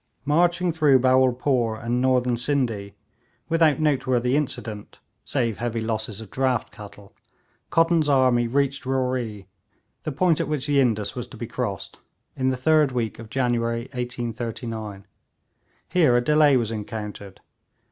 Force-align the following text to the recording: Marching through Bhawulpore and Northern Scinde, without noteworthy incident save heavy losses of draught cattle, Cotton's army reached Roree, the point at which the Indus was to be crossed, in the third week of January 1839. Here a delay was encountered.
Marching 0.25 0.71
through 0.71 0.97
Bhawulpore 0.97 1.75
and 1.77 2.01
Northern 2.01 2.35
Scinde, 2.35 2.93
without 3.49 3.79
noteworthy 3.79 4.35
incident 4.35 4.99
save 5.25 5.59
heavy 5.59 5.79
losses 5.79 6.19
of 6.19 6.31
draught 6.31 6.71
cattle, 6.71 7.13
Cotton's 7.69 8.09
army 8.09 8.47
reached 8.47 8.87
Roree, 8.87 9.45
the 10.01 10.11
point 10.11 10.39
at 10.41 10.47
which 10.47 10.65
the 10.65 10.79
Indus 10.79 11.13
was 11.15 11.27
to 11.27 11.37
be 11.37 11.45
crossed, 11.45 11.99
in 12.35 12.49
the 12.49 12.57
third 12.57 12.91
week 12.91 13.19
of 13.19 13.29
January 13.29 13.81
1839. 13.93 15.05
Here 15.87 16.17
a 16.17 16.21
delay 16.23 16.57
was 16.57 16.71
encountered. 16.71 17.39